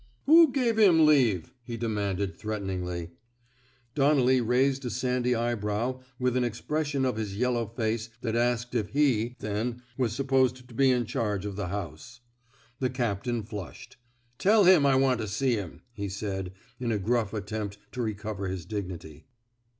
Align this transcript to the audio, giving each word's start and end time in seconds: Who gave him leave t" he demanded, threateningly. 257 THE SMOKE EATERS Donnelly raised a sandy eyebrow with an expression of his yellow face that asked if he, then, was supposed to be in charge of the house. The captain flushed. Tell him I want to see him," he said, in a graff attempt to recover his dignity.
Who 0.25 0.51
gave 0.51 0.79
him 0.79 1.05
leave 1.05 1.43
t" 1.43 1.51
he 1.63 1.77
demanded, 1.77 2.33
threateningly. 2.35 3.11
257 3.93 3.93
THE 3.93 4.01
SMOKE 4.01 4.01
EATERS 4.01 4.15
Donnelly 4.15 4.41
raised 4.41 4.85
a 4.85 4.89
sandy 4.89 5.35
eyebrow 5.35 6.01
with 6.17 6.35
an 6.35 6.43
expression 6.43 7.05
of 7.05 7.17
his 7.17 7.37
yellow 7.37 7.67
face 7.67 8.09
that 8.21 8.35
asked 8.35 8.73
if 8.73 8.89
he, 8.93 9.35
then, 9.37 9.83
was 9.99 10.13
supposed 10.13 10.67
to 10.67 10.73
be 10.73 10.89
in 10.89 11.05
charge 11.05 11.45
of 11.45 11.55
the 11.55 11.67
house. 11.67 12.21
The 12.79 12.89
captain 12.89 13.43
flushed. 13.43 13.97
Tell 14.39 14.63
him 14.63 14.87
I 14.87 14.95
want 14.95 15.19
to 15.21 15.27
see 15.27 15.51
him," 15.53 15.83
he 15.93 16.09
said, 16.09 16.51
in 16.79 16.91
a 16.91 16.97
graff 16.97 17.31
attempt 17.31 17.77
to 17.91 18.01
recover 18.01 18.47
his 18.47 18.65
dignity. 18.65 19.27